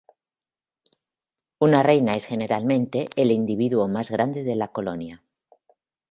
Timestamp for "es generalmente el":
2.13-3.29